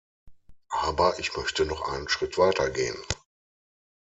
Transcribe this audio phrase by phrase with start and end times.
[0.81, 2.97] Aber ich möchte noch einen Schritt weiter gehen.